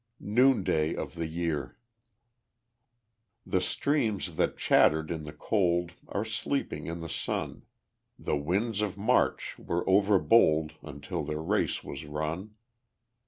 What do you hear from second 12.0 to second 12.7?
run.